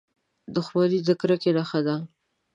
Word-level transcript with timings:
•دښمني 0.55 0.99
د 1.07 1.09
کرکې 1.19 1.51
نښه 1.57 1.79
ده. 1.87 1.95